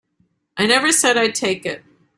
[0.57, 1.83] I never said I'd take it.